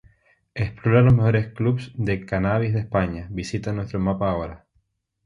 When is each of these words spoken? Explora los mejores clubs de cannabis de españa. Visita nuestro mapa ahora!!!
Explora 0.55 1.01
los 1.03 1.13
mejores 1.13 1.49
clubs 1.53 1.91
de 1.93 2.25
cannabis 2.25 2.73
de 2.73 2.79
españa. 2.79 3.27
Visita 3.29 3.71
nuestro 3.71 3.99
mapa 3.99 4.31
ahora!!! 4.31 4.65